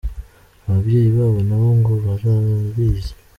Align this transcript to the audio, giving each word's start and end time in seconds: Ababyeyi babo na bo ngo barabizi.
Ababyeyi 0.67 1.09
babo 1.17 1.39
na 1.47 1.55
bo 1.61 1.69
ngo 1.79 1.93
barabizi. 2.03 3.11